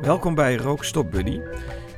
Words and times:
Welkom 0.00 0.34
bij 0.34 0.56
Rookstop 0.56 1.10
Buddy. 1.10 1.40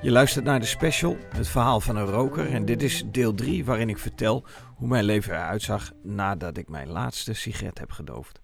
Je 0.03 0.11
luistert 0.11 0.45
naar 0.45 0.61
de 0.61 0.67
special, 0.67 1.17
het 1.37 1.49
verhaal 1.49 1.81
van 1.81 1.97
een 1.97 2.07
roker. 2.07 2.51
En 2.51 2.65
dit 2.65 2.83
is 2.83 3.05
deel 3.07 3.35
3 3.35 3.65
waarin 3.65 3.89
ik 3.89 3.99
vertel 3.99 4.47
hoe 4.77 4.89
mijn 4.89 5.05
leven 5.05 5.33
eruit 5.33 5.63
zag 5.63 5.93
nadat 6.03 6.57
ik 6.57 6.69
mijn 6.69 6.89
laatste 6.89 7.33
sigaret 7.33 7.79
heb 7.79 7.91
gedoofd. 7.91 8.41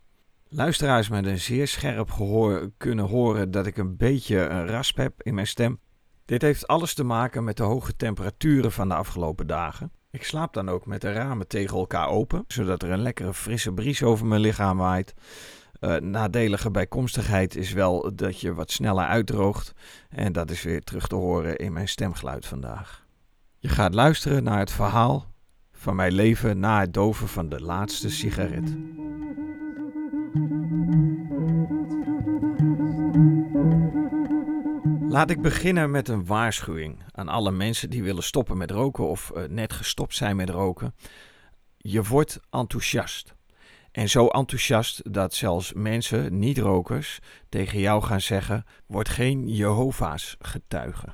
Luisteraars 0.51 1.09
met 1.09 1.27
een 1.27 1.39
zeer 1.39 1.67
scherp 1.67 2.11
gehoor 2.11 2.71
kunnen 2.77 3.05
horen 3.05 3.51
dat 3.51 3.67
ik 3.67 3.77
een 3.77 3.97
beetje 3.97 4.39
een 4.39 4.67
rasp 4.67 4.97
heb 4.97 5.23
in 5.23 5.35
mijn 5.35 5.47
stem. 5.47 5.81
Dit 6.25 6.43
heeft 6.43 6.67
alles 6.67 6.95
te 6.95 7.05
maken 7.05 7.45
met 7.45 7.57
de 7.57 7.63
hoge 7.63 7.97
temperaturen 7.97 8.73
van 8.73 8.89
de 8.89 8.95
afgelopen 8.95 9.47
dagen. 9.47 9.93
Ik 10.11 10.25
slaap 10.25 10.53
dan 10.53 10.69
ook 10.69 10.87
met 10.87 11.01
de 11.01 11.13
ramen 11.13 11.49
tegen 11.49 11.77
elkaar 11.77 12.09
open, 12.09 12.45
zodat 12.47 12.83
er 12.83 12.91
een 12.91 13.03
lekkere 13.03 13.35
frisse 13.35 13.73
bries 13.73 14.03
over 14.03 14.27
mijn 14.27 14.41
lichaam 14.41 14.79
waait. 14.79 15.15
Uh, 15.81 15.97
nadelige 15.97 16.71
bijkomstigheid 16.71 17.57
is 17.57 17.73
wel 17.73 18.17
dat 18.17 18.41
je 18.41 18.55
wat 18.55 18.71
sneller 18.71 19.07
uitdroogt. 19.07 19.73
En 20.09 20.33
dat 20.33 20.51
is 20.51 20.63
weer 20.63 20.83
terug 20.83 21.07
te 21.07 21.15
horen 21.15 21.57
in 21.57 21.73
mijn 21.73 21.89
stemgeluid 21.89 22.47
vandaag. 22.47 23.07
Je 23.59 23.69
gaat 23.69 23.95
luisteren 23.95 24.43
naar 24.43 24.59
het 24.59 24.71
verhaal 24.71 25.27
van 25.73 25.97
mijn 25.97 26.13
leven 26.13 26.59
na 26.59 26.81
het 26.81 26.95
doven 26.95 27.29
van 27.29 27.49
de 27.49 27.61
laatste 27.61 28.11
sigaret. 28.11 28.77
Laat 35.19 35.31
ik 35.31 35.43
beginnen 35.43 35.91
met 35.91 36.09
een 36.09 36.27
waarschuwing 36.27 37.03
aan 37.13 37.29
alle 37.29 37.51
mensen 37.51 37.91
die 37.91 38.03
willen 38.03 38.23
stoppen 38.23 38.57
met 38.57 38.71
roken 38.71 39.09
of 39.09 39.33
uh, 39.35 39.43
net 39.49 39.73
gestopt 39.73 40.15
zijn 40.15 40.37
met 40.37 40.51
roken. 40.51 40.95
Je 41.77 42.03
wordt 42.03 42.41
enthousiast. 42.51 43.35
En 43.93 44.09
zo 44.09 44.27
enthousiast 44.27 45.13
dat 45.13 45.35
zelfs 45.35 45.73
mensen, 45.73 46.39
niet-rokers, 46.39 47.19
tegen 47.49 47.79
jou 47.81 48.03
gaan 48.03 48.21
zeggen: 48.21 48.65
word 48.87 49.09
geen 49.09 49.49
Jehovah's 49.49 50.37
getuige. 50.39 51.09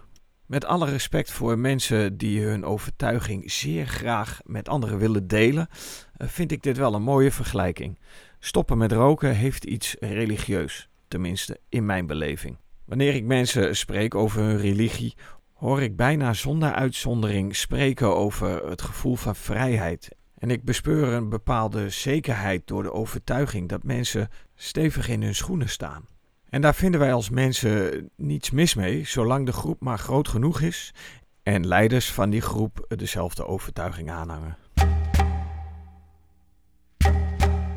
Met 0.47 0.65
alle 0.65 0.91
respect 0.91 1.33
voor 1.33 1.59
mensen 1.59 2.17
die 2.17 2.45
hun 2.45 2.65
overtuiging 2.65 3.53
zeer 3.53 3.87
graag 3.87 4.41
met 4.45 4.69
anderen 4.69 4.99
willen 4.99 5.27
delen, 5.27 5.69
eh, 6.17 6.29
vind 6.29 6.53
ik 6.53 6.63
dit 6.63 6.77
wel 6.77 6.95
een 6.95 7.03
mooie 7.03 7.31
vergelijking. 7.31 7.99
Stoppen 8.39 8.79
met 8.79 8.93
roken 8.93 9.35
heeft 9.35 9.65
iets 9.65 9.97
religieus, 10.01 10.89
tenminste 11.09 11.61
in 11.69 11.87
mijn 11.87 12.07
beleving. 12.07 12.63
Wanneer 12.85 13.15
ik 13.15 13.25
mensen 13.25 13.77
spreek 13.77 14.15
over 14.15 14.43
hun 14.43 14.59
religie, 14.59 15.15
hoor 15.53 15.83
ik 15.83 15.97
bijna 15.97 16.33
zonder 16.33 16.73
uitzondering 16.73 17.57
spreken 17.57 18.17
over 18.17 18.69
het 18.69 18.83
gevoel 18.83 19.17
van 19.17 19.37
vrijheid 19.37 20.09
en 20.39 20.51
ik 20.51 20.65
bespeur 20.65 21.13
een 21.13 21.29
bepaalde 21.29 21.91
zekerheid 21.91 22.67
door 22.67 22.83
de 22.83 22.93
overtuiging 22.93 23.69
dat 23.69 23.83
mensen 23.83 24.29
stevig 24.55 25.09
in 25.09 25.23
hun 25.23 25.35
schoenen 25.35 25.69
staan. 25.69 26.05
En 26.49 26.61
daar 26.61 26.75
vinden 26.75 27.01
wij 27.01 27.13
als 27.13 27.31
mensen 27.31 28.11
niets 28.17 28.51
mis 28.51 28.75
mee, 28.75 29.07
zolang 29.07 29.47
de 29.47 29.53
groep 29.53 29.81
maar 29.81 29.99
groot 29.99 30.29
genoeg 30.29 30.61
is 30.61 30.95
en 31.43 31.67
leiders 31.67 32.13
van 32.13 32.31
die 32.31 32.41
groep 32.41 32.85
dezelfde 32.89 33.47
overtuiging 33.47 34.11
aanhangen. 34.11 34.57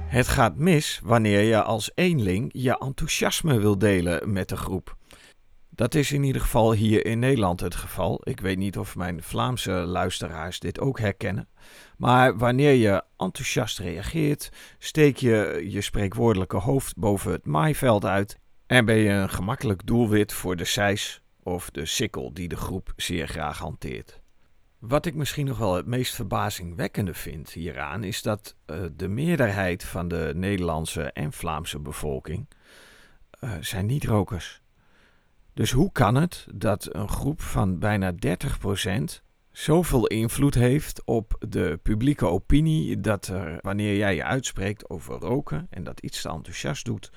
Het 0.08 0.28
gaat 0.28 0.58
mis 0.58 1.00
wanneer 1.04 1.42
je 1.42 1.64
als 1.64 1.92
eenling 1.96 2.50
je 2.54 2.78
enthousiasme 2.78 3.60
wil 3.60 3.78
delen 3.78 4.32
met 4.32 4.50
de 4.50 4.58
groep. 4.58 4.97
Dat 5.78 5.96
is 5.96 6.12
in 6.12 6.24
ieder 6.24 6.42
geval 6.42 6.74
hier 6.74 7.06
in 7.06 7.20
Nederland 7.20 7.60
het 7.60 7.76
geval. 7.76 8.22
Ik 8.24 8.40
weet 8.40 8.58
niet 8.58 8.78
of 8.78 8.96
mijn 8.96 9.24
Vlaamse 9.24 9.72
luisteraars 9.72 10.60
dit 10.60 10.80
ook 10.80 11.00
herkennen. 11.00 11.48
Maar 11.98 12.38
wanneer 12.38 12.74
je 12.74 13.04
enthousiast 13.18 13.80
reageert, 13.80 14.50
steek 14.80 15.18
je 15.18 15.66
je 15.68 15.82
spreekwoordelijke 15.82 16.58
hoofd 16.58 16.96
boven 16.96 17.32
het 17.32 17.46
maaiveld 17.46 18.06
uit 18.06 18.40
en 18.66 18.86
ben 18.86 18.96
je 18.96 19.10
een 19.10 19.30
gemakkelijk 19.30 19.86
doelwit 19.86 20.34
voor 20.34 20.56
de 20.56 20.66
seis 20.66 21.22
of 21.44 21.70
de 21.70 21.86
sikkel 21.86 22.34
die 22.34 22.48
de 22.48 22.58
groep 22.58 22.94
zeer 22.96 23.28
graag 23.28 23.58
hanteert. 23.58 24.22
Wat 24.80 25.06
ik 25.06 25.16
misschien 25.16 25.46
nog 25.46 25.58
wel 25.58 25.76
het 25.76 25.86
meest 25.86 26.16
verbazingwekkende 26.16 27.14
vind 27.14 27.50
hieraan 27.50 28.04
is 28.04 28.22
dat 28.22 28.56
uh, 28.66 28.86
de 28.96 29.08
meerderheid 29.08 29.84
van 29.84 30.08
de 30.08 30.32
Nederlandse 30.36 31.12
en 31.12 31.34
Vlaamse 31.34 31.80
bevolking 31.80 32.48
uh, 33.44 33.52
zijn 33.60 33.86
niet-rokers. 33.86 34.62
Dus 35.58 35.72
hoe 35.72 35.92
kan 35.92 36.16
het 36.16 36.48
dat 36.54 36.96
een 36.96 37.10
groep 37.10 37.42
van 37.42 37.80
bijna 37.80 38.14
30% 38.14 38.18
zoveel 39.52 40.08
invloed 40.08 40.54
heeft 40.54 41.02
op 41.06 41.46
de 41.50 41.80
publieke 41.84 42.26
opinie 42.26 43.02
dat 43.02 43.28
er, 43.28 43.60
wanneer 43.62 43.98
jij 43.98 44.16
je 44.16 44.24
uitspreekt 44.24 44.90
over 44.90 45.20
roken 45.20 45.68
en 45.70 45.84
dat 45.84 46.00
iets 46.00 46.22
te 46.22 46.30
enthousiast 46.30 46.86
doet, 46.86 47.12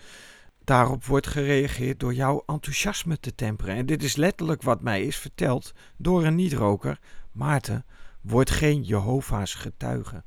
daarop 0.64 1.04
wordt 1.04 1.26
gereageerd 1.26 2.00
door 2.00 2.14
jouw 2.14 2.42
enthousiasme 2.46 3.20
te 3.20 3.34
temperen. 3.34 3.74
En 3.74 3.86
dit 3.86 4.02
is 4.02 4.16
letterlijk 4.16 4.62
wat 4.62 4.82
mij 4.82 5.02
is 5.02 5.16
verteld 5.16 5.72
door 5.96 6.24
een 6.24 6.34
niet-roker. 6.34 6.98
Maarten, 7.32 7.84
word 8.20 8.50
geen 8.50 8.82
Jehovah's 8.82 9.54
getuige. 9.54 10.22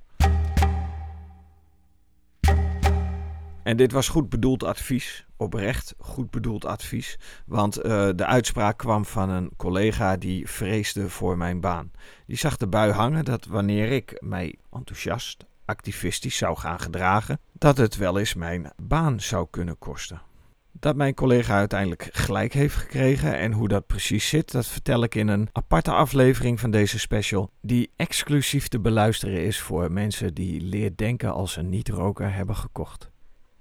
En 3.63 3.78
dit 3.78 3.91
was 3.91 4.07
goed 4.09 4.29
bedoeld 4.29 4.63
advies, 4.63 5.25
oprecht 5.38 5.94
goed 5.97 6.31
bedoeld 6.31 6.66
advies. 6.66 7.19
Want 7.46 7.78
uh, 7.78 7.84
de 8.16 8.25
uitspraak 8.25 8.78
kwam 8.78 9.06
van 9.06 9.29
een 9.29 9.51
collega 9.57 10.18
die 10.18 10.50
vreesde 10.50 11.09
voor 11.09 11.38
mijn 11.38 11.62
baan. 11.62 11.91
Die 12.28 12.38
zag 12.38 12.57
de 12.57 12.68
bui 12.68 12.91
hangen 12.91 13.25
dat 13.25 13.46
wanneer 13.46 13.91
ik 13.91 14.18
mij 14.19 14.56
enthousiast, 14.72 15.46
activistisch 15.66 16.38
zou 16.38 16.57
gaan 16.57 16.79
gedragen, 16.79 17.40
dat 17.51 17.78
het 17.78 17.97
wel 17.97 18.19
eens 18.19 18.34
mijn 18.34 18.72
baan 18.81 19.22
zou 19.22 19.47
kunnen 19.50 19.78
kosten. 19.78 20.22
Dat 20.72 20.95
mijn 20.95 21.13
collega 21.13 21.56
uiteindelijk 21.56 22.09
gelijk 22.12 22.53
heeft 22.53 22.75
gekregen 22.75 23.38
en 23.38 23.51
hoe 23.51 23.68
dat 23.68 23.88
precies 23.88 24.30
zit, 24.30 24.51
dat 24.51 24.68
vertel 24.68 25.03
ik 25.03 25.16
in 25.16 25.28
een 25.28 25.50
aparte 25.51 25.91
aflevering 25.91 26.59
van 26.59 26.72
deze 26.72 27.00
special, 27.00 27.51
die 27.62 27.91
exclusief 27.95 28.68
te 28.68 28.80
beluisteren 28.80 29.45
is 29.45 29.59
voor 29.59 29.91
mensen 29.91 30.34
die 30.34 30.62
leer 30.62 30.95
denken 30.95 31.34
als 31.34 31.56
een 31.56 31.69
niet-roker 31.69 32.34
hebben 32.34 32.56
gekocht. 32.56 33.12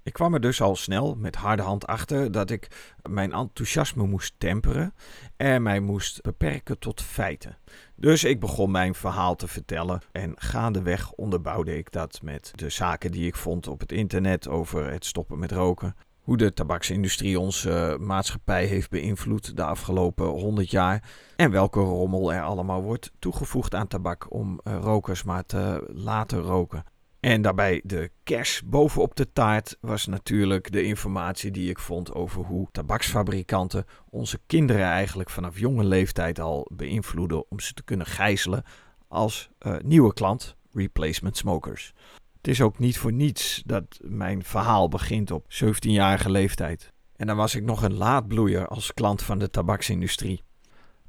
Ik 0.03 0.13
kwam 0.13 0.33
er 0.33 0.41
dus 0.41 0.61
al 0.61 0.75
snel 0.75 1.15
met 1.15 1.35
harde 1.35 1.61
hand 1.61 1.87
achter 1.87 2.31
dat 2.31 2.49
ik 2.49 2.67
mijn 3.09 3.33
enthousiasme 3.33 4.07
moest 4.07 4.33
temperen 4.37 4.93
en 5.37 5.63
mij 5.63 5.79
moest 5.79 6.21
beperken 6.21 6.79
tot 6.79 7.01
feiten. 7.01 7.57
Dus 7.95 8.23
ik 8.23 8.39
begon 8.39 8.71
mijn 8.71 8.95
verhaal 8.95 9.35
te 9.35 9.47
vertellen 9.47 10.01
en 10.11 10.33
gaandeweg 10.35 11.11
onderbouwde 11.11 11.77
ik 11.77 11.91
dat 11.91 12.19
met 12.21 12.51
de 12.55 12.69
zaken 12.69 13.11
die 13.11 13.27
ik 13.27 13.35
vond 13.35 13.67
op 13.67 13.79
het 13.79 13.91
internet 13.91 14.47
over 14.47 14.91
het 14.91 15.05
stoppen 15.05 15.39
met 15.39 15.51
roken. 15.51 15.95
Hoe 16.19 16.37
de 16.37 16.53
tabaksindustrie 16.53 17.39
onze 17.39 17.97
maatschappij 17.99 18.65
heeft 18.65 18.89
beïnvloed 18.89 19.55
de 19.55 19.63
afgelopen 19.63 20.25
100 20.25 20.71
jaar. 20.71 21.03
En 21.35 21.51
welke 21.51 21.79
rommel 21.79 22.33
er 22.33 22.41
allemaal 22.41 22.81
wordt 22.81 23.11
toegevoegd 23.19 23.75
aan 23.75 23.87
tabak 23.87 24.33
om 24.33 24.59
eh, 24.63 24.77
rokers 24.81 25.23
maar 25.23 25.45
te 25.45 25.91
laten 25.93 26.39
roken. 26.39 26.83
En 27.23 27.41
daarbij 27.41 27.81
de 27.83 28.11
kers 28.23 28.61
bovenop 28.65 29.15
de 29.15 29.31
taart 29.33 29.77
was 29.81 30.05
natuurlijk 30.05 30.71
de 30.71 30.83
informatie 30.83 31.51
die 31.51 31.69
ik 31.69 31.79
vond 31.79 32.13
over 32.13 32.43
hoe 32.43 32.67
tabaksfabrikanten 32.71 33.85
onze 34.09 34.39
kinderen 34.45 34.85
eigenlijk 34.85 35.29
vanaf 35.29 35.59
jonge 35.59 35.83
leeftijd 35.83 36.39
al 36.39 36.69
beïnvloeden 36.73 37.51
om 37.51 37.59
ze 37.59 37.73
te 37.73 37.83
kunnen 37.83 38.05
gijzelen 38.05 38.63
als 39.07 39.49
uh, 39.59 39.75
nieuwe 39.83 40.13
klant, 40.13 40.55
replacement 40.71 41.37
smokers. 41.37 41.93
Het 42.37 42.47
is 42.47 42.61
ook 42.61 42.79
niet 42.79 42.97
voor 42.97 43.13
niets 43.13 43.63
dat 43.65 43.99
mijn 44.01 44.43
verhaal 44.43 44.89
begint 44.89 45.31
op 45.31 45.43
17-jarige 45.43 46.29
leeftijd. 46.29 46.93
En 47.15 47.27
dan 47.27 47.35
was 47.35 47.55
ik 47.55 47.63
nog 47.63 47.83
een 47.83 47.97
laadbloeier 47.97 48.67
als 48.67 48.93
klant 48.93 49.21
van 49.21 49.39
de 49.39 49.49
tabaksindustrie. 49.49 50.43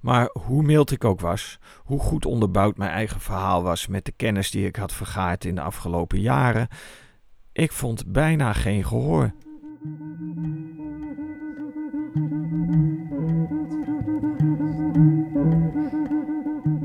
Maar 0.05 0.31
hoe 0.33 0.63
mild 0.63 0.91
ik 0.91 1.05
ook 1.05 1.21
was, 1.21 1.59
hoe 1.85 2.01
goed 2.01 2.27
onderbouwd 2.27 2.77
mijn 2.77 2.91
eigen 2.91 3.21
verhaal 3.21 3.63
was 3.63 3.87
met 3.87 4.05
de 4.05 4.13
kennis 4.13 4.51
die 4.51 4.67
ik 4.67 4.77
had 4.77 4.93
vergaard 4.93 5.45
in 5.45 5.55
de 5.55 5.61
afgelopen 5.61 6.21
jaren, 6.21 6.69
ik 7.53 7.73
vond 7.73 8.07
bijna 8.07 8.53
geen 8.53 8.85
gehoor. 8.85 9.33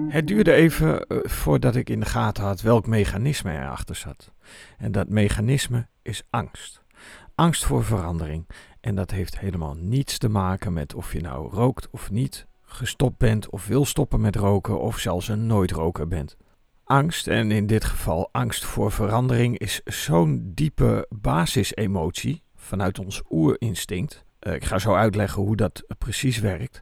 Het 0.07 0.27
duurde 0.27 0.54
even 0.54 1.07
eh, 1.07 1.18
voordat 1.24 1.75
ik 1.75 1.89
in 1.89 2.00
de 2.00 2.06
gaten 2.06 2.44
had 2.44 2.62
welk 2.62 2.88
mechanisme 2.88 3.51
erachter 3.51 3.95
zat. 3.95 4.31
En 4.77 4.92
dat 4.92 5.10
mechanisme 5.10 5.88
is 6.01 6.24
angst. 6.30 6.83
Angst 7.36 7.66
voor 7.66 7.83
verandering. 7.83 8.48
En 8.81 8.95
dat 8.95 9.12
heeft 9.12 9.39
helemaal 9.39 9.75
niets 9.75 10.18
te 10.18 10.30
maken 10.30 10.74
met 10.74 10.94
of 10.94 11.13
je 11.13 11.21
nou 11.21 11.50
rookt 11.50 11.89
of 11.89 12.12
niet, 12.12 12.48
gestopt 12.69 13.18
bent 13.18 13.50
of 13.50 13.68
wil 13.68 13.86
stoppen 13.86 14.21
met 14.21 14.36
roken 14.36 14.80
of 14.80 14.98
zelfs 15.00 15.27
een 15.27 15.48
nooitroker 15.48 16.07
bent. 16.07 16.38
Angst, 16.83 17.27
en 17.27 17.51
in 17.51 17.68
dit 17.68 17.83
geval 17.83 18.30
angst 18.31 18.66
voor 18.66 18.92
verandering, 18.92 19.57
is 19.57 19.81
zo'n 19.86 20.51
diepe 20.54 21.07
basisemotie 21.10 22.44
vanuit 22.56 23.00
ons 23.00 23.21
oerinstinct. 23.30 24.25
Uh, 24.42 24.54
ik 24.54 24.63
ga 24.63 24.80
zo 24.80 24.94
uitleggen 24.94 25.42
hoe 25.42 25.56
dat 25.56 25.83
precies 25.98 26.39
werkt. 26.39 26.81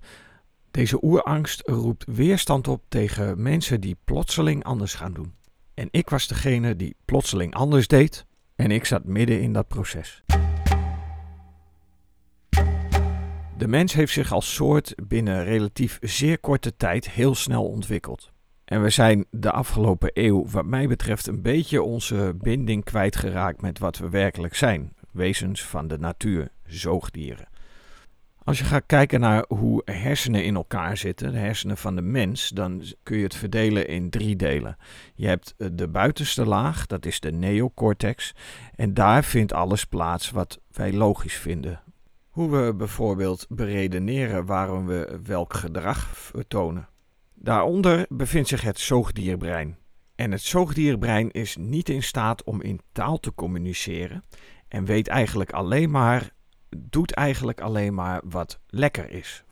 Deze 0.71 1.03
oerangst 1.03 1.61
roept 1.67 2.05
weerstand 2.05 2.67
op 2.67 2.83
tegen 2.87 3.41
mensen 3.41 3.81
die 3.81 3.97
plotseling 4.03 4.63
anders 4.63 4.93
gaan 4.93 5.13
doen. 5.13 5.35
En 5.73 5.87
ik 5.91 6.09
was 6.09 6.27
degene 6.27 6.75
die 6.75 6.95
plotseling 7.05 7.53
anders 7.53 7.87
deed 7.87 8.25
en 8.55 8.71
ik 8.71 8.85
zat 8.85 9.03
midden 9.03 9.41
in 9.41 9.53
dat 9.53 9.67
proces. 9.67 10.23
De 13.57 13.67
mens 13.67 13.93
heeft 13.93 14.13
zich 14.13 14.31
als 14.31 14.53
soort 14.53 14.93
binnen 15.07 15.43
relatief 15.43 15.97
zeer 16.01 16.39
korte 16.39 16.75
tijd 16.75 17.09
heel 17.09 17.35
snel 17.35 17.65
ontwikkeld. 17.65 18.31
En 18.65 18.81
we 18.81 18.89
zijn 18.89 19.25
de 19.31 19.51
afgelopen 19.51 20.09
eeuw, 20.13 20.45
wat 20.47 20.65
mij 20.65 20.87
betreft, 20.87 21.27
een 21.27 21.41
beetje 21.41 21.81
onze 21.81 22.35
binding 22.37 22.83
kwijtgeraakt 22.83 23.61
met 23.61 23.79
wat 23.79 23.97
we 23.97 24.09
werkelijk 24.09 24.55
zijn: 24.55 24.93
wezens 25.11 25.65
van 25.65 25.87
de 25.87 25.97
natuur, 25.97 26.51
zoogdieren. 26.65 27.47
Als 28.43 28.57
je 28.57 28.63
gaat 28.63 28.85
kijken 28.85 29.19
naar 29.19 29.45
hoe 29.47 29.81
hersenen 29.85 30.43
in 30.43 30.55
elkaar 30.55 30.97
zitten, 30.97 31.31
de 31.31 31.37
hersenen 31.37 31.77
van 31.77 31.95
de 31.95 32.01
mens, 32.01 32.49
dan 32.49 32.83
kun 33.03 33.17
je 33.17 33.23
het 33.23 33.35
verdelen 33.35 33.87
in 33.87 34.09
drie 34.09 34.35
delen. 34.35 34.77
Je 35.15 35.27
hebt 35.27 35.53
eh, 35.57 35.67
de 35.71 35.87
buitenste 35.87 36.45
laag, 36.45 36.85
dat 36.85 37.05
is 37.05 37.19
de 37.19 37.31
neocortex, 37.31 38.35
en 38.75 38.93
daar 38.93 39.23
vindt 39.23 39.53
alles 39.53 39.85
plaats 39.85 40.31
wat 40.31 40.59
wij 40.71 40.93
logisch 40.93 41.37
vinden. 41.37 41.81
Hoe 42.37 42.49
we 42.49 42.73
bijvoorbeeld 42.73 43.45
beredeneren 43.49 44.45
waarom 44.45 44.85
we 44.85 45.19
welk 45.23 45.53
gedrag 45.53 46.17
vertonen. 46.17 46.89
Daaronder 47.33 48.05
bevindt 48.09 48.47
zich 48.47 48.61
het 48.61 48.79
zoogdierbrein. 48.79 49.77
En 50.15 50.31
het 50.31 50.41
zoogdierbrein 50.41 51.31
is 51.31 51.55
niet 51.55 51.89
in 51.89 52.03
staat 52.03 52.43
om 52.43 52.61
in 52.61 52.81
taal 52.91 53.19
te 53.19 53.33
communiceren 53.33 54.23
en 54.67 54.85
weet 54.85 55.07
eigenlijk 55.07 55.51
alleen 55.51 55.91
maar, 55.91 56.31
doet 56.77 57.13
eigenlijk 57.13 57.61
alleen 57.61 57.93
maar 57.93 58.21
wat 58.29 58.59
lekker 58.67 59.09
is. 59.09 59.43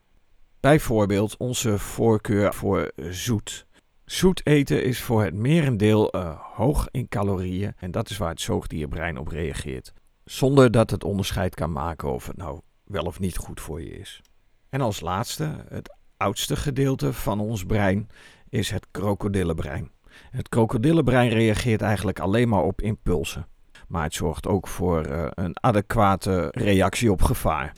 Bijvoorbeeld 0.60 1.38
onze 1.38 1.80
voorkeur 1.80 2.54
voor 2.54 2.92
zoet. 2.96 3.66
Zoet 4.04 4.46
eten 4.46 4.84
is 4.84 5.02
voor 5.02 5.24
het 5.24 5.34
merendeel 5.34 6.16
uh, 6.16 6.40
hoog 6.40 6.88
in 6.92 7.08
calorieën 7.08 7.74
en 7.78 7.92
dat 7.92 8.10
is 8.10 8.18
waar 8.18 8.30
het 8.30 8.42
zoogdierbrein 8.42 9.18
op 9.18 9.28
reageert. 9.28 9.94
Zonder 10.26 10.72
dat 10.72 10.92
het 10.92 11.04
onderscheid 11.04 11.56
kan 11.56 11.72
maken 11.72 12.14
of 12.14 12.28
het 12.28 12.38
nou 12.38 12.60
wel 12.86 13.04
of 13.04 13.20
niet 13.20 13.38
goed 13.38 13.62
voor 13.62 13.82
je 13.82 13.98
is. 13.98 14.22
En 14.70 14.82
als 14.82 15.00
laatste, 15.00 15.66
het 15.70 15.96
oudste 16.18 16.56
gedeelte 16.56 17.14
van 17.14 17.40
ons 17.40 17.66
brein 17.66 18.10
is 18.50 18.70
het 18.70 18.88
krokodillenbrein. 18.92 19.92
Het 20.32 20.50
krokodillenbrein 20.50 21.30
reageert 21.30 21.82
eigenlijk 21.82 22.20
alleen 22.20 22.50
maar 22.50 22.64
op 22.64 22.82
impulsen. 22.82 23.48
Maar 23.88 24.04
het 24.04 24.14
zorgt 24.14 24.48
ook 24.48 24.68
voor 24.68 25.08
uh, 25.08 25.28
een 25.34 25.56
adequate 25.60 26.48
reactie 26.52 27.12
op 27.12 27.22
gevaar. 27.22 27.74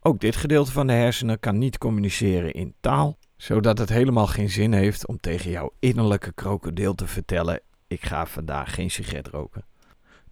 Ook 0.00 0.20
dit 0.20 0.36
gedeelte 0.36 0.72
van 0.72 0.86
de 0.86 0.92
hersenen 0.92 1.40
kan 1.40 1.58
niet 1.58 1.78
communiceren 1.78 2.52
in 2.52 2.74
taal, 2.80 3.18
zodat 3.36 3.78
het 3.78 3.88
helemaal 3.88 4.26
geen 4.26 4.50
zin 4.50 4.72
heeft 4.72 5.06
om 5.06 5.20
tegen 5.20 5.50
jouw 5.50 5.72
innerlijke 5.78 6.32
krokodil 6.32 6.94
te 6.94 7.06
vertellen: 7.06 7.60
ik 7.86 8.04
ga 8.04 8.26
vandaag 8.26 8.74
geen 8.74 8.90
sigaret 8.90 9.28
roken. 9.28 9.64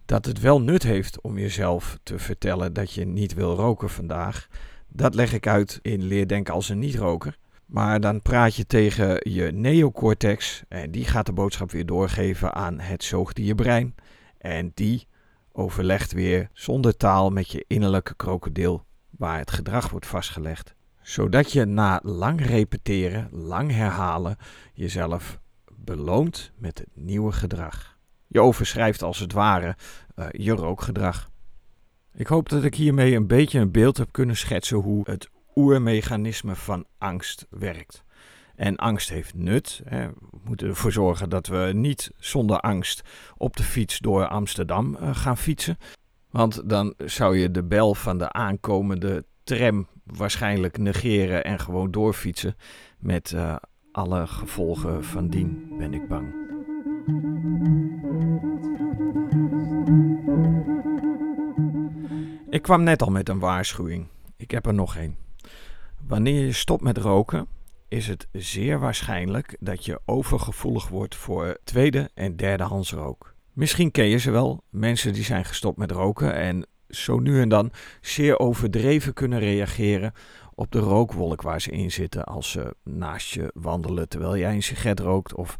Dat 0.07 0.25
het 0.25 0.39
wel 0.39 0.61
nut 0.61 0.83
heeft 0.83 1.21
om 1.21 1.37
jezelf 1.37 1.97
te 2.03 2.19
vertellen 2.19 2.73
dat 2.73 2.91
je 2.91 3.05
niet 3.05 3.33
wil 3.33 3.55
roken 3.55 3.89
vandaag, 3.89 4.47
dat 4.87 5.15
leg 5.15 5.33
ik 5.33 5.47
uit 5.47 5.79
in 5.81 6.03
Leerdenken 6.03 6.53
als 6.53 6.69
een 6.69 6.79
niet-roker. 6.79 7.37
Maar 7.65 7.99
dan 7.99 8.21
praat 8.21 8.55
je 8.55 8.65
tegen 8.65 9.31
je 9.31 9.51
neocortex 9.51 10.63
en 10.67 10.91
die 10.91 11.05
gaat 11.05 11.25
de 11.25 11.33
boodschap 11.33 11.71
weer 11.71 11.85
doorgeven 11.85 12.53
aan 12.53 12.79
het 12.79 13.03
zoogdierbrein. 13.03 13.95
En 14.37 14.71
die 14.73 15.07
overlegt 15.51 16.11
weer 16.11 16.49
zonder 16.53 16.97
taal 16.97 17.29
met 17.29 17.51
je 17.51 17.65
innerlijke 17.67 18.15
krokodil 18.15 18.85
waar 19.09 19.37
het 19.37 19.51
gedrag 19.51 19.89
wordt 19.89 20.07
vastgelegd. 20.07 20.75
Zodat 21.01 21.51
je 21.51 21.65
na 21.65 21.99
lang 22.03 22.45
repeteren, 22.45 23.27
lang 23.31 23.71
herhalen, 23.71 24.37
jezelf 24.73 25.39
beloont 25.75 26.51
met 26.57 26.77
het 26.77 26.89
nieuwe 26.93 27.31
gedrag. 27.31 27.96
Je 28.27 28.41
overschrijft 28.41 29.03
als 29.03 29.19
het 29.19 29.33
ware 29.33 29.75
uh, 30.15 30.25
je 30.31 30.51
rookgedrag. 30.51 31.29
Ik 32.13 32.27
hoop 32.27 32.49
dat 32.49 32.63
ik 32.63 32.75
hiermee 32.75 33.15
een 33.15 33.27
beetje 33.27 33.59
een 33.59 33.71
beeld 33.71 33.97
heb 33.97 34.11
kunnen 34.11 34.37
schetsen 34.37 34.77
hoe 34.77 35.09
het 35.09 35.29
oermechanisme 35.55 36.55
van 36.55 36.85
angst 36.97 37.45
werkt. 37.49 38.03
En 38.55 38.75
angst 38.75 39.09
heeft 39.09 39.33
nut. 39.33 39.81
Hè. 39.85 40.07
We 40.07 40.37
moeten 40.43 40.67
ervoor 40.67 40.91
zorgen 40.91 41.29
dat 41.29 41.47
we 41.47 41.71
niet 41.73 42.11
zonder 42.17 42.59
angst 42.59 43.01
op 43.37 43.57
de 43.57 43.63
fiets 43.63 43.99
door 43.99 44.27
Amsterdam 44.27 44.97
uh, 45.01 45.15
gaan 45.15 45.37
fietsen. 45.37 45.77
Want 46.29 46.69
dan 46.69 46.93
zou 46.97 47.37
je 47.37 47.51
de 47.51 47.63
bel 47.63 47.95
van 47.95 48.17
de 48.17 48.31
aankomende 48.31 49.25
tram 49.43 49.87
waarschijnlijk 50.03 50.77
negeren 50.77 51.43
en 51.43 51.59
gewoon 51.59 51.91
doorfietsen. 51.91 52.55
Met 52.99 53.31
uh, 53.31 53.55
alle 53.91 54.27
gevolgen 54.27 55.03
van 55.03 55.27
dien, 55.27 55.73
ben 55.77 55.93
ik 55.93 56.07
bang. 56.07 56.33
Ik 62.57 62.63
kwam 62.63 62.83
net 62.83 63.01
al 63.01 63.11
met 63.11 63.29
een 63.29 63.39
waarschuwing. 63.39 64.07
Ik 64.37 64.51
heb 64.51 64.65
er 64.65 64.73
nog 64.73 64.95
één. 64.95 65.17
Wanneer 66.07 66.45
je 66.45 66.51
stopt 66.51 66.81
met 66.83 66.97
roken, 66.97 67.47
is 67.87 68.07
het 68.07 68.27
zeer 68.31 68.79
waarschijnlijk 68.79 69.57
dat 69.59 69.85
je 69.85 70.01
overgevoelig 70.05 70.87
wordt 70.87 71.15
voor 71.15 71.57
tweede 71.63 72.09
en 72.13 72.35
derdehands 72.35 72.91
rook. 72.91 73.33
Misschien 73.53 73.91
ken 73.91 74.05
je 74.05 74.17
ze 74.17 74.31
wel, 74.31 74.63
mensen 74.69 75.13
die 75.13 75.23
zijn 75.23 75.45
gestopt 75.45 75.77
met 75.77 75.91
roken 75.91 76.33
en 76.33 76.65
zo 76.89 77.19
nu 77.19 77.41
en 77.41 77.49
dan 77.49 77.71
zeer 78.01 78.39
overdreven 78.39 79.13
kunnen 79.13 79.39
reageren 79.39 80.13
op 80.53 80.71
de 80.71 80.79
rookwolk 80.79 81.41
waar 81.41 81.61
ze 81.61 81.71
in 81.71 81.91
zitten 81.91 82.23
als 82.23 82.51
ze 82.51 82.75
naast 82.83 83.33
je 83.33 83.51
wandelen 83.53 84.09
terwijl 84.09 84.37
jij 84.37 84.53
een 84.53 84.63
sigaret 84.63 84.99
rookt 84.99 85.35
of 85.35 85.57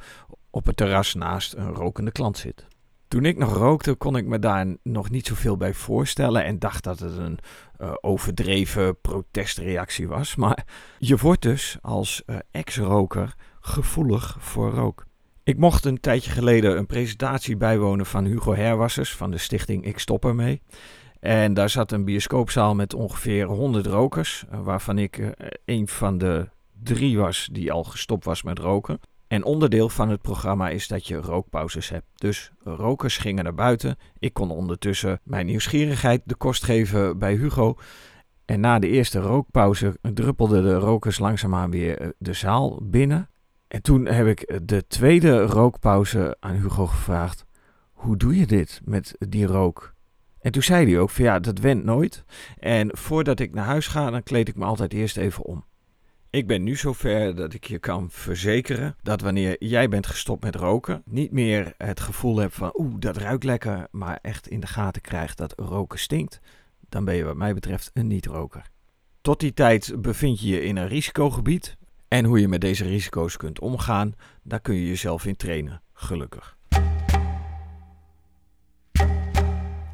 op 0.49 0.65
het 0.65 0.77
terras 0.77 1.13
naast 1.13 1.53
een 1.53 1.73
rokende 1.73 2.11
klant 2.11 2.38
zit. 2.38 2.67
Toen 3.07 3.25
ik 3.25 3.38
nog 3.38 3.54
rookte, 3.54 3.94
kon 3.94 4.18
ik 4.18 4.25
me 4.25 4.39
daar 4.39 4.75
nog 4.83 5.09
niet 5.09 5.27
zoveel 5.27 5.57
bij 5.57 5.74
voorstellen 5.74 6.44
en 6.44 6.59
dacht 6.59 6.83
dat 6.83 7.00
het 7.00 7.18
een 7.18 7.39
uh, 7.81 7.94
overdreven 8.01 9.01
protestreactie 9.01 10.07
was. 10.07 10.36
Maar 10.36 10.65
je 10.98 11.18
wordt 11.18 11.42
dus 11.42 11.77
als 11.81 12.24
uh, 12.25 12.36
ex-roker 12.51 13.36
gevoelig 13.59 14.38
voor 14.39 14.71
rook. 14.71 15.06
Ik 15.44 15.57
mocht 15.57 15.86
een 15.86 16.00
tijdje 16.00 16.31
geleden 16.31 16.77
een 16.77 16.86
presentatie 16.86 17.57
bijwonen 17.57 18.06
van 18.06 18.25
Hugo 18.25 18.56
Herwassers 18.56 19.15
van 19.15 19.31
de 19.31 19.38
stichting 19.38 19.86
Ik 19.86 20.00
Stop 20.00 20.25
Ermee. 20.25 20.62
En 21.19 21.54
daar 21.54 21.69
zat 21.69 21.92
een 21.92 22.06
bioscoopzaal 22.06 22.75
met 22.75 22.94
ongeveer 22.94 23.45
100 23.45 23.86
rokers, 23.86 24.45
uh, 24.51 24.59
waarvan 24.59 24.98
ik 24.98 25.33
een 25.65 25.88
van 25.88 26.18
de 26.18 26.50
drie 26.83 27.18
was 27.18 27.50
die 27.51 27.71
al 27.71 27.83
gestopt 27.83 28.25
was 28.25 28.44
met 28.44 28.59
roken. 28.59 28.99
En 29.27 29.43
onderdeel 29.43 29.89
van 29.89 30.09
het 30.09 30.21
programma 30.21 30.69
is 30.69 30.87
dat 30.87 31.07
je 31.07 31.15
rookpauzes 31.15 31.89
hebt. 31.89 32.05
Dus 32.15 32.51
rokers 32.63 33.17
gingen 33.17 33.43
naar 33.43 33.53
buiten. 33.53 33.97
Ik 34.19 34.33
kon 34.33 34.51
ondertussen 34.51 35.19
mijn 35.23 35.45
nieuwsgierigheid 35.45 36.21
de 36.25 36.35
kost 36.35 36.63
geven 36.63 37.17
bij 37.17 37.35
Hugo. 37.35 37.77
En 38.45 38.59
na 38.59 38.79
de 38.79 38.87
eerste 38.87 39.19
rookpauze 39.19 39.97
druppelden 40.01 40.63
de 40.63 40.75
rokers 40.75 41.19
langzaamaan 41.19 41.71
weer 41.71 41.99
eh, 41.99 42.07
de 42.17 42.33
zaal 42.33 42.79
binnen. 42.83 43.29
En 43.67 43.81
toen 43.81 44.05
heb 44.05 44.27
ik 44.27 44.59
de 44.63 44.87
tweede 44.87 45.41
rookpauze 45.41 46.37
aan 46.39 46.55
Hugo 46.55 46.85
gevraagd: 46.85 47.45
Hoe 47.91 48.17
doe 48.17 48.37
je 48.37 48.47
dit 48.47 48.81
met 48.83 49.15
die 49.19 49.45
rook? 49.45 49.95
En 50.39 50.51
toen 50.51 50.63
zei 50.63 50.91
hij 50.91 50.99
ook: 50.99 51.11
ja, 51.11 51.39
dat 51.39 51.59
went 51.59 51.83
nooit. 51.83 52.23
En 52.59 52.97
voordat 52.97 53.39
ik 53.39 53.53
naar 53.53 53.65
huis 53.65 53.87
ga, 53.87 54.09
dan 54.09 54.23
kleed 54.23 54.47
ik 54.47 54.55
me 54.55 54.65
altijd 54.65 54.93
eerst 54.93 55.17
even 55.17 55.43
om. 55.43 55.65
Ik 56.29 56.47
ben 56.47 56.63
nu 56.63 56.75
zover 56.75 57.35
dat 57.35 57.53
ik 57.53 57.63
je 57.63 57.79
kan 57.79 58.11
verzekeren 58.11 58.95
dat 59.01 59.21
wanneer 59.21 59.55
jij 59.59 59.89
bent 59.89 60.07
gestopt 60.07 60.43
met 60.43 60.55
roken, 60.55 61.01
niet 61.05 61.31
meer 61.31 61.73
het 61.77 61.99
gevoel 61.99 62.37
hebt 62.37 62.55
van 62.55 62.71
oeh, 62.73 62.93
dat 62.99 63.17
ruikt 63.17 63.43
lekker, 63.43 63.87
maar 63.91 64.19
echt 64.21 64.47
in 64.47 64.59
de 64.59 64.67
gaten 64.67 65.01
krijgt 65.01 65.37
dat 65.37 65.53
roken 65.57 65.99
stinkt, 65.99 66.39
dan 66.89 67.05
ben 67.05 67.15
je 67.15 67.23
wat 67.23 67.35
mij 67.35 67.53
betreft 67.53 67.91
een 67.93 68.07
niet-roker. 68.07 68.69
Tot 69.21 69.39
die 69.39 69.53
tijd 69.53 70.01
bevind 70.01 70.39
je 70.41 70.47
je 70.47 70.63
in 70.63 70.75
een 70.77 70.87
risicogebied 70.87 71.77
en 72.07 72.25
hoe 72.25 72.39
je 72.39 72.47
met 72.47 72.61
deze 72.61 72.83
risico's 72.83 73.37
kunt 73.37 73.59
omgaan, 73.59 74.15
daar 74.43 74.61
kun 74.61 74.75
je 74.75 74.87
jezelf 74.87 75.25
in 75.25 75.35
trainen, 75.35 75.81
gelukkig. 75.93 76.56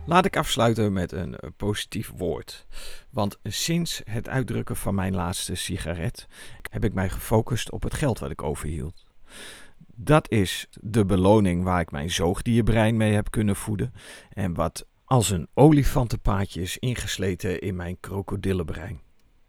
Laat 0.05 0.25
ik 0.25 0.37
afsluiten 0.37 0.93
met 0.93 1.11
een 1.11 1.35
eh, 1.35 1.49
positief 1.57 2.11
woord. 2.17 2.65
Want 3.09 3.39
sinds 3.43 4.01
het 4.03 4.29
uitdrukken 4.29 4.75
van 4.75 4.95
mijn 4.95 5.15
laatste 5.15 5.55
sigaret 5.55 6.27
heb 6.69 6.83
ik 6.83 6.93
mij 6.93 7.09
gefocust 7.09 7.71
op 7.71 7.83
het 7.83 7.93
geld 7.93 8.19
wat 8.19 8.31
ik 8.31 8.43
overhield. 8.43 9.05
Dat 9.95 10.31
is 10.31 10.67
de 10.81 11.05
beloning 11.05 11.63
waar 11.63 11.79
ik 11.79 11.91
mijn 11.91 12.11
zoogdierbrein 12.11 12.97
mee 12.97 13.13
heb 13.13 13.31
kunnen 13.31 13.55
voeden 13.55 13.93
en 14.29 14.53
wat 14.53 14.85
als 15.05 15.29
een 15.29 15.47
olifantenpaadje 15.53 16.61
is 16.61 16.77
ingesleten 16.77 17.61
in 17.61 17.75
mijn 17.75 17.99
krokodillenbrein. 17.99 19.01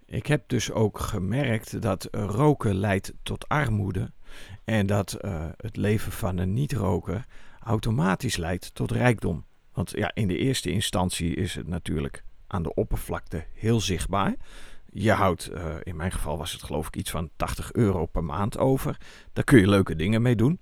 Ik 0.07 0.27
heb 0.27 0.49
dus 0.49 0.71
ook 0.71 0.99
gemerkt 0.99 1.83
dat 1.83 2.09
roken 2.11 2.75
leidt 2.75 3.13
tot 3.23 3.49
armoede 3.49 4.13
en 4.65 4.87
dat 4.87 5.19
uh, 5.21 5.45
het 5.57 5.77
leven 5.77 6.13
van 6.13 6.39
een 6.39 6.53
niet-roker 6.53 7.25
automatisch 7.61 8.37
leidt 8.37 8.75
tot 8.75 8.91
rijkdom. 8.91 9.45
Want 9.75 9.91
ja, 9.91 10.11
in 10.15 10.29
de 10.29 10.39
eerste 10.39 10.71
instantie 10.71 11.35
is 11.35 11.55
het 11.55 11.67
natuurlijk 11.67 12.25
aan 12.47 12.63
de 12.63 12.75
oppervlakte 12.75 13.45
heel 13.55 13.81
zichtbaar. 13.81 14.35
Je 14.91 15.13
houdt, 15.13 15.51
uh, 15.53 15.75
in 15.83 15.97
mijn 15.97 16.13
geval 16.13 16.39
was 16.39 16.53
het 16.53 16.63
geloof 16.63 16.87
ik 16.87 16.97
iets 16.97 17.11
van 17.11 17.31
80 17.37 17.73
euro 17.73 18.07
per 18.07 18.25
maand 18.25 18.59
over. 18.59 18.97
Daar 19.33 19.45
kun 19.45 19.59
je 19.59 19.69
leuke 19.69 19.97
dingen 19.97 20.23
mee 20.23 20.37
doen. 20.37 20.61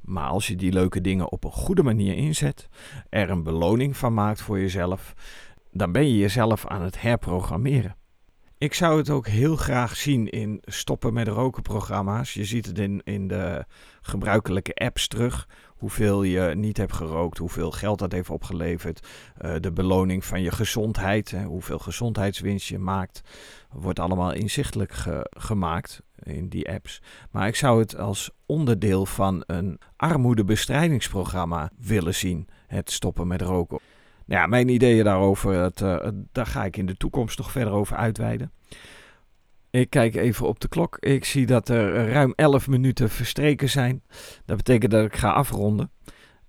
Maar 0.00 0.28
als 0.28 0.46
je 0.46 0.56
die 0.56 0.72
leuke 0.72 1.00
dingen 1.00 1.30
op 1.30 1.44
een 1.44 1.52
goede 1.52 1.82
manier 1.82 2.14
inzet, 2.14 2.68
er 3.08 3.30
een 3.30 3.42
beloning 3.42 3.96
van 3.96 4.14
maakt 4.14 4.40
voor 4.40 4.60
jezelf, 4.60 5.14
dan 5.70 5.92
ben 5.92 6.06
je 6.06 6.16
jezelf 6.16 6.66
aan 6.66 6.82
het 6.82 7.00
herprogrammeren. 7.00 7.96
Ik 8.58 8.74
zou 8.74 8.98
het 8.98 9.10
ook 9.10 9.26
heel 9.26 9.56
graag 9.56 9.96
zien 9.96 10.28
in 10.28 10.62
stoppen 10.64 11.12
met 11.12 11.28
roken 11.28 11.62
programma's. 11.62 12.34
Je 12.34 12.44
ziet 12.44 12.66
het 12.66 12.78
in, 12.78 13.00
in 13.04 13.28
de 13.28 13.64
gebruikelijke 14.02 14.74
apps 14.74 15.08
terug. 15.08 15.48
Hoeveel 15.66 16.22
je 16.22 16.54
niet 16.54 16.76
hebt 16.76 16.92
gerookt, 16.92 17.38
hoeveel 17.38 17.70
geld 17.70 17.98
dat 17.98 18.12
heeft 18.12 18.30
opgeleverd. 18.30 19.08
Uh, 19.42 19.54
de 19.60 19.72
beloning 19.72 20.24
van 20.24 20.42
je 20.42 20.50
gezondheid, 20.50 21.30
hè, 21.30 21.44
hoeveel 21.44 21.78
gezondheidswinst 21.78 22.68
je 22.68 22.78
maakt. 22.78 23.20
Wordt 23.70 23.98
allemaal 23.98 24.32
inzichtelijk 24.32 24.94
gemaakt 25.30 26.02
in 26.22 26.48
die 26.48 26.70
apps. 26.70 27.02
Maar 27.30 27.46
ik 27.46 27.56
zou 27.56 27.80
het 27.80 27.96
als 27.96 28.30
onderdeel 28.46 29.06
van 29.06 29.42
een 29.46 29.80
armoedebestrijdingsprogramma 29.96 31.70
willen 31.78 32.14
zien. 32.14 32.48
Het 32.66 32.90
stoppen 32.90 33.26
met 33.26 33.42
roken. 33.42 33.78
Nou 34.26 34.40
ja, 34.40 34.46
mijn 34.46 34.68
ideeën 34.68 35.04
daarover, 35.04 35.72
uh, 35.82 36.08
daar 36.32 36.46
ga 36.46 36.64
ik 36.64 36.76
in 36.76 36.86
de 36.86 36.96
toekomst 36.96 37.38
nog 37.38 37.50
verder 37.50 37.72
over 37.72 37.96
uitweiden. 37.96 38.52
Ik 39.70 39.90
kijk 39.90 40.14
even 40.14 40.46
op 40.46 40.60
de 40.60 40.68
klok. 40.68 40.96
Ik 41.00 41.24
zie 41.24 41.46
dat 41.46 41.68
er 41.68 42.08
ruim 42.08 42.32
11 42.36 42.68
minuten 42.68 43.10
verstreken 43.10 43.70
zijn. 43.70 44.02
Dat 44.44 44.56
betekent 44.56 44.92
dat 44.92 45.04
ik 45.04 45.16
ga 45.16 45.32
afronden. 45.32 45.90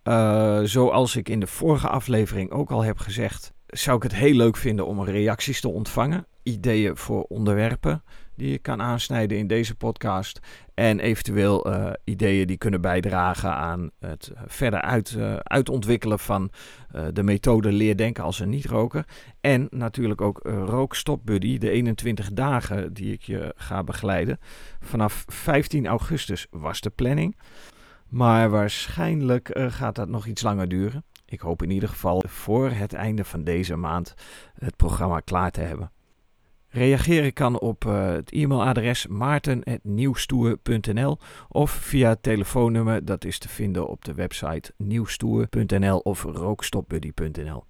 Uh, 0.03 0.60
zoals 0.63 1.15
ik 1.15 1.29
in 1.29 1.39
de 1.39 1.48
vorige 1.48 1.88
aflevering 1.88 2.51
ook 2.51 2.72
al 2.72 2.84
heb 2.84 2.98
gezegd, 2.98 3.53
zou 3.67 3.98
ik 3.98 4.03
het 4.03 4.15
heel 4.15 4.34
leuk 4.34 4.58
vinden 4.58 4.88
om 4.88 5.03
reacties 5.03 5.62
te 5.62 5.70
ontvangen. 5.70 6.27
Ideeën 6.44 6.98
voor 6.98 7.24
onderwerpen 7.24 8.03
die 8.36 8.51
je 8.51 8.58
kan 8.58 8.82
aansnijden 8.82 9.38
in 9.38 9.48
deze 9.48 9.75
podcast. 9.75 10.39
En 10.74 11.00
eventueel 11.00 11.68
uh, 11.68 11.92
ideeën 12.04 12.48
die 12.48 12.58
kunnen 12.58 12.82
bijdragen 12.82 13.54
aan 13.54 13.89
het 14.00 14.32
verder 14.46 14.82
uit, 14.82 15.15
uh, 15.18 15.36
uitontwikkelen 15.36 16.20
van 16.20 16.50
uh, 16.96 17.06
de 17.13 17.24
methode 17.24 17.72
leerdenken 17.72 18.24
als 18.24 18.39
een 18.39 18.50
niet-roker. 18.50 19.06
En 19.42 19.68
natuurlijk 19.70 20.22
ook 20.22 20.39
Rookstop 20.44 21.25
Buddy, 21.25 21.58
de 21.58 21.70
21 21.70 22.34
dagen 22.34 22.94
die 22.94 23.13
ik 23.13 23.22
je 23.22 23.54
ga 23.56 23.84
begeleiden. 23.84 24.39
Vanaf 24.80 25.25
15 25.27 25.88
augustus 25.88 26.48
was 26.50 26.82
de 26.82 26.89
planning. 26.89 27.38
Maar 28.10 28.50
waarschijnlijk 28.50 29.50
gaat 29.70 29.96
dat 29.96 30.08
nog 30.08 30.25
iets 30.25 30.42
langer 30.42 30.68
duren. 30.68 31.04
Ik 31.25 31.39
hoop 31.39 31.63
in 31.63 31.70
ieder 31.70 31.89
geval 31.89 32.24
voor 32.27 32.70
het 32.70 32.94
einde 32.94 33.24
van 33.24 33.44
deze 33.44 33.75
maand 33.75 34.13
het 34.54 34.75
programma 34.75 35.20
klaar 35.20 35.51
te 35.51 35.62
hebben. 35.62 35.92
Reageren 36.75 37.34
kan 37.34 37.60
op 37.60 37.86
uh, 37.86 38.08
het 38.08 38.32
e-mailadres 38.32 39.08
maarten.nieuwstoer.nl 39.08 41.17
of 41.48 41.72
via 41.72 42.10
het 42.10 42.24
telefoonnummer 42.24 43.05
dat 43.05 43.25
is 43.25 43.39
te 43.39 43.50
vinden 43.50 43.88
op 43.88 44.05
de 44.05 44.13
website 44.13 44.74
nieuwstoer.nl 44.77 45.98
of 45.98 46.24
rookstopbuddy.nl. 46.24 47.63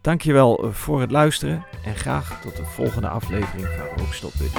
Dankjewel 0.00 0.72
voor 0.72 1.00
het 1.00 1.10
luisteren 1.10 1.64
en 1.84 1.94
graag 1.94 2.40
tot 2.40 2.56
de 2.56 2.64
volgende 2.64 3.08
aflevering 3.08 3.66
van 3.66 3.86
Rookstop 3.96 4.32
Buddy. 4.38 4.58